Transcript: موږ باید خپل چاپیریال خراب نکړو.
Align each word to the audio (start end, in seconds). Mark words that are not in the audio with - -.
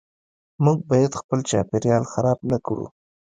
موږ 0.63 0.77
باید 0.89 1.19
خپل 1.21 1.39
چاپیریال 1.49 2.03
خراب 2.11 2.39
نکړو. 2.51 2.85